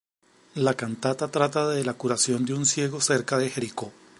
[0.55, 3.93] La cantata trata de la curación de un ciego cerca de Jericó.